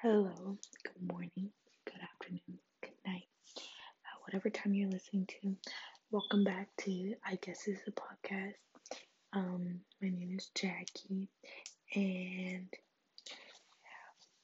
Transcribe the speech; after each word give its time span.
Hello, 0.00 0.56
good 0.84 1.12
morning, 1.12 1.50
good 1.84 2.00
afternoon, 2.00 2.60
good 2.80 2.92
night, 3.04 3.26
uh, 3.56 4.18
whatever 4.24 4.48
time 4.48 4.72
you're 4.72 4.88
listening 4.88 5.26
to. 5.26 5.56
Welcome 6.12 6.44
back 6.44 6.68
to 6.82 7.14
I 7.26 7.34
guess 7.42 7.66
is 7.66 7.80
a 7.88 7.90
podcast. 7.90 8.54
Um, 9.32 9.80
my 10.00 10.10
name 10.10 10.36
is 10.38 10.50
Jackie, 10.54 11.26
and 11.96 12.68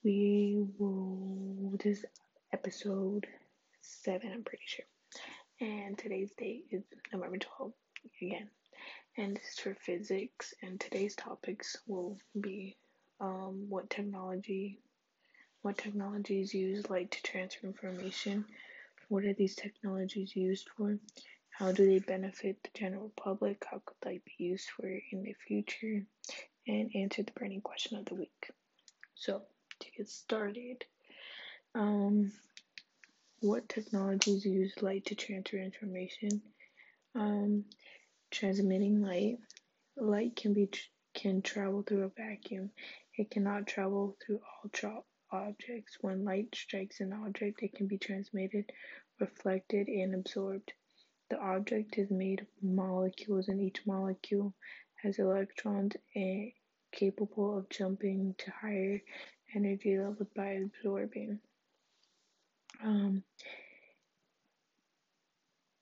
we 0.03 0.65
will 0.77 1.79
this 1.85 1.99
is 1.99 2.05
episode 2.53 3.29
seven, 3.81 4.33
I'm 4.35 4.43
pretty 4.43 4.65
sure. 4.67 4.87
And 5.61 5.97
today's 5.97 6.33
date 6.37 6.65
is 6.73 6.83
November 7.13 7.39
12th 7.39 7.73
again, 8.21 8.49
and 9.17 9.37
this 9.37 9.53
is 9.53 9.59
for 9.61 9.75
physics. 9.77 10.53
And 10.63 10.81
today's 10.81 11.15
topics 11.15 11.77
will 11.87 12.19
be 12.41 12.77
um, 13.21 13.67
what 13.69 13.89
technology 13.89 14.81
what 15.65 15.79
technologies 15.79 16.53
use 16.53 16.91
light 16.91 17.11
to 17.11 17.23
transfer 17.23 17.67
information? 17.67 18.45
What 19.09 19.25
are 19.25 19.33
these 19.33 19.55
technologies 19.55 20.37
used 20.37 20.69
for? 20.77 20.99
How 21.49 21.73
do 21.73 21.87
they 21.87 22.01
benefit 22.01 22.63
the 22.63 22.69
general 22.79 23.11
public? 23.17 23.65
How 23.71 23.81
could 23.83 23.97
light 24.05 24.23
be 24.27 24.45
used 24.45 24.69
for 24.69 24.87
in 24.87 25.23
the 25.23 25.35
future? 25.49 26.05
And 26.69 26.91
answer 26.95 27.23
the 27.23 27.33
burning 27.33 27.63
question 27.63 27.97
of 27.97 28.05
the 28.05 28.15
week. 28.15 28.51
So, 29.15 29.41
to 29.81 29.87
get 29.97 30.07
started, 30.07 30.85
um, 31.75 32.31
what 33.41 33.67
technologies 33.67 34.45
use 34.45 34.75
light 34.83 35.07
to 35.07 35.15
transfer 35.15 35.57
information? 35.57 36.43
Um, 37.15 37.65
transmitting 38.31 39.01
light. 39.01 39.39
Light 39.97 40.37
can 40.37 40.53
be 40.53 40.69
can 41.15 41.41
travel 41.41 41.83
through 41.83 42.05
a 42.05 42.09
vacuum. 42.09 42.71
It 43.17 43.31
cannot 43.31 43.67
travel 43.67 44.19
through 44.27 44.41
ultra 44.63 45.01
objects. 45.35 45.99
When 46.01 46.25
light 46.25 46.55
strikes 46.55 47.01
an 47.01 47.13
object, 47.13 47.63
it 47.63 47.75
can 47.75 47.87
be 47.87 47.99
transmitted, 47.99 48.71
reflected, 49.21 49.89
and 49.89 50.15
absorbed. 50.15 50.73
The 51.31 51.39
object 51.39 51.99
is 51.99 52.11
made 52.11 52.41
of 52.41 52.47
molecules, 52.63 53.49
and 53.49 53.61
each 53.61 53.87
molecule 53.87 54.55
has 55.03 55.19
electrons 55.19 55.97
and 56.15 56.53
capable 56.93 57.59
of 57.59 57.69
jumping 57.69 58.35
to 58.39 58.51
higher 58.51 59.03
energy 59.55 59.99
levels 59.99 60.29
by 60.35 60.61
absorbing. 60.65 61.41
Um, 62.83 63.23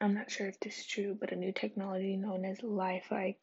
I'm 0.00 0.14
not 0.14 0.30
sure 0.30 0.48
if 0.48 0.58
this 0.60 0.78
is 0.78 0.86
true, 0.86 1.16
but 1.18 1.32
a 1.32 1.36
new 1.36 1.52
technology 1.52 2.16
known 2.16 2.44
as 2.44 2.62
Li-Fi, 2.62 3.36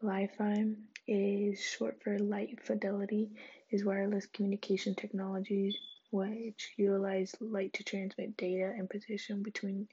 Li-Fi 0.00 0.64
is 1.06 1.60
short 1.60 2.02
for 2.02 2.18
light 2.18 2.58
fidelity 2.62 3.30
is 3.70 3.84
wireless 3.84 4.26
communication 4.26 4.94
technology 4.94 5.76
which 6.10 6.72
utilize 6.76 7.34
light 7.40 7.72
to 7.72 7.82
transmit 7.82 8.36
data 8.36 8.72
and 8.76 8.88
position 8.88 9.42
between 9.42 9.88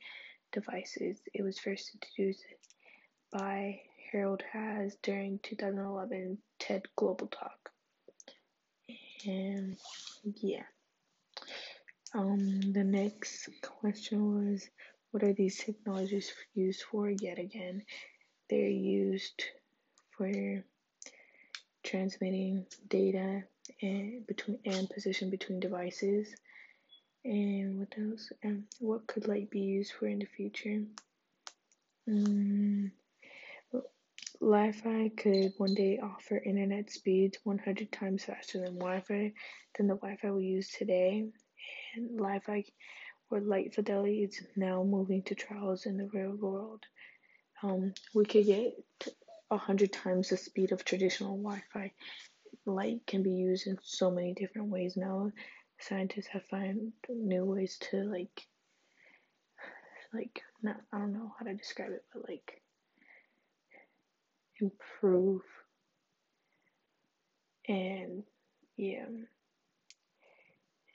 devices. 0.51 1.19
It 1.33 1.41
was 1.41 1.57
first 1.57 1.91
introduced 1.95 2.45
by 3.31 3.81
Harald 4.11 4.43
Haas 4.53 4.95
during 5.01 5.39
2011 5.41 6.37
TED 6.59 6.83
Global 6.95 7.27
Talk. 7.27 7.71
And 9.25 9.77
yeah. 10.23 10.63
Um, 12.13 12.61
the 12.73 12.83
next 12.83 13.49
question 13.61 14.51
was 14.51 14.69
what 15.11 15.23
are 15.23 15.33
these 15.33 15.57
technologies 15.57 16.31
used 16.53 16.83
for? 16.83 17.09
Yet 17.09 17.39
again, 17.39 17.83
they're 18.49 18.69
used 18.69 19.43
for 20.11 20.29
transmitting 21.83 22.65
data 22.87 23.43
and 23.81 24.25
between 24.27 24.59
and 24.65 24.89
position 24.89 25.29
between 25.29 25.59
devices. 25.59 26.27
And 27.23 27.79
what 27.79 27.93
else? 27.97 28.31
And 28.43 28.63
what 28.79 29.07
could 29.07 29.27
light 29.27 29.49
be 29.49 29.59
used 29.59 29.93
for 29.93 30.07
in 30.07 30.19
the 30.19 30.25
future? 30.25 30.83
Mm, 32.09 32.91
Li-Fi 34.41 35.11
could 35.15 35.53
one 35.57 35.75
day 35.75 35.99
offer 36.01 36.37
internet 36.37 36.89
speeds 36.89 37.37
100 37.43 37.91
times 37.91 38.23
faster 38.23 38.59
than 38.59 38.79
Wi-Fi 38.79 39.33
than 39.77 39.87
the 39.87 39.95
Wi-Fi 39.95 40.31
we 40.31 40.45
use 40.45 40.69
today. 40.69 41.29
And 41.95 42.19
Li-Fi 42.19 42.65
or 43.29 43.39
light 43.39 43.75
fidelity 43.75 44.23
is 44.23 44.41
now 44.55 44.83
moving 44.83 45.21
to 45.23 45.35
trials 45.35 45.85
in 45.85 45.97
the 45.97 46.09
real 46.11 46.35
world. 46.35 46.83
Um, 47.61 47.93
we 48.15 48.25
could 48.25 48.47
get 48.47 48.73
a 49.51 49.57
hundred 49.57 49.91
times 49.91 50.29
the 50.29 50.37
speed 50.37 50.71
of 50.71 50.83
traditional 50.85 51.37
Wi-Fi 51.37 51.91
light 52.65 53.01
can 53.05 53.21
be 53.21 53.31
used 53.31 53.67
in 53.67 53.77
so 53.83 54.09
many 54.09 54.33
different 54.33 54.69
ways 54.69 54.95
now. 54.95 55.31
Scientists 55.79 56.27
have 56.27 56.45
found 56.45 56.93
new 57.09 57.43
ways 57.43 57.77
to 57.91 57.97
like 58.03 58.47
like 60.13 60.41
not 60.63 60.77
I 60.93 60.99
don't 60.99 61.13
know 61.13 61.33
how 61.37 61.45
to 61.45 61.53
describe 61.53 61.91
it, 61.91 62.05
but 62.13 62.27
like 62.29 62.61
improve 64.59 65.41
and 67.67 68.23
yeah. 68.77 69.05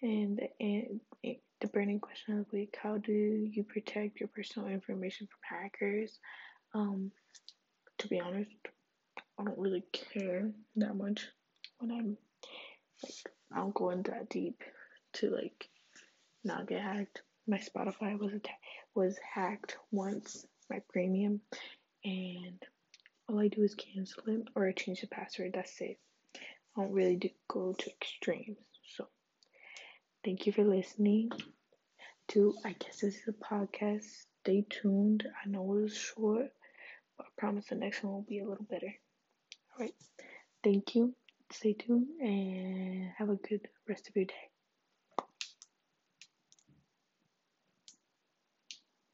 And 0.02 0.40
and 0.60 1.00
the 1.22 1.68
burning 1.68 2.00
question 2.00 2.38
of 2.38 2.46
the 2.50 2.56
week: 2.56 2.76
How 2.82 2.98
do 2.98 3.12
you 3.12 3.64
protect 3.64 4.20
your 4.20 4.28
personal 4.28 4.68
information 4.68 5.26
from 5.26 5.58
hackers? 5.58 6.18
Um, 6.74 7.10
to 7.98 8.08
be 8.08 8.20
honest, 8.20 8.50
I 9.38 9.44
don't 9.44 9.58
really 9.58 9.84
care 9.92 10.50
that 10.76 10.96
much 10.96 11.26
when 11.78 11.90
I'm 11.90 12.16
like 13.02 13.32
I 13.52 13.58
don't 13.58 13.74
go 13.74 13.90
in 13.90 14.02
that 14.04 14.28
deep 14.28 14.62
to 15.14 15.30
like 15.30 15.68
not 16.44 16.66
get 16.68 16.82
hacked. 16.82 17.22
My 17.46 17.58
Spotify 17.58 18.18
was 18.18 18.32
atta- 18.34 18.62
was 18.94 19.18
hacked 19.18 19.76
once, 19.90 20.46
my 20.68 20.80
premium, 20.88 21.40
and 22.04 22.62
all 23.28 23.38
I 23.40 23.48
do 23.48 23.62
is 23.62 23.74
cancel 23.74 24.22
it 24.28 24.48
or 24.54 24.66
I 24.66 24.72
change 24.72 25.00
the 25.00 25.06
password. 25.06 25.52
That's 25.54 25.80
it. 25.80 25.98
I 26.76 26.82
don't 26.82 26.92
really 26.92 27.16
do 27.16 27.28
go 27.48 27.72
to 27.72 27.90
extremes. 27.90 28.58
So 28.96 29.06
thank 30.24 30.46
you 30.46 30.52
for 30.52 30.64
listening 30.64 31.30
to 32.28 32.54
I 32.64 32.72
guess 32.72 33.00
this 33.00 33.16
is 33.16 33.28
a 33.28 33.32
podcast. 33.32 34.04
Stay 34.42 34.64
tuned. 34.68 35.26
I 35.44 35.48
know 35.48 35.62
it 35.62 35.82
was 35.82 35.96
short, 35.96 36.50
I 37.20 37.24
promise 37.38 37.66
the 37.66 37.76
next 37.76 38.02
one 38.02 38.12
will 38.12 38.22
be 38.22 38.40
a 38.40 38.48
little 38.48 38.66
better. 38.68 38.92
Alright. 39.74 39.94
Thank 40.62 40.94
you 40.94 41.14
stay 41.52 41.74
tuned 41.74 42.08
and 42.20 43.10
have 43.16 43.28
a 43.30 43.36
good 43.36 43.68
rest 43.88 44.08
of 44.08 44.16
your 44.16 44.24
day. 44.24 44.50